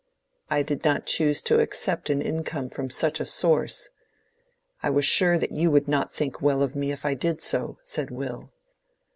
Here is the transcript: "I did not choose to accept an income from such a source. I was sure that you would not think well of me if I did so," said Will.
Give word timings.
"I 0.49 0.63
did 0.63 0.83
not 0.83 1.05
choose 1.05 1.43
to 1.43 1.59
accept 1.59 2.09
an 2.09 2.23
income 2.23 2.71
from 2.71 2.89
such 2.89 3.19
a 3.19 3.23
source. 3.25 3.89
I 4.81 4.89
was 4.89 5.05
sure 5.05 5.37
that 5.37 5.55
you 5.55 5.69
would 5.69 5.87
not 5.87 6.11
think 6.11 6.41
well 6.41 6.63
of 6.63 6.75
me 6.75 6.91
if 6.91 7.05
I 7.05 7.13
did 7.13 7.39
so," 7.39 7.77
said 7.83 8.09
Will. 8.09 8.51